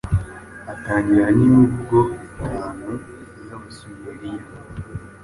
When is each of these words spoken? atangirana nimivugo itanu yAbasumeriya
atangirana 0.73 1.31
nimivugo 1.39 1.99
itanu 2.27 2.91
yAbasumeriya 3.47 4.45